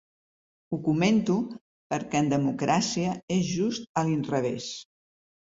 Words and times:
Ho 0.69 0.77
comento 0.87 1.35
perquè 1.93 2.21
en 2.25 2.31
democràcia 2.31 3.13
és 3.37 3.45
just 3.53 3.87
a 4.03 4.07
l’inrevés. 4.09 4.73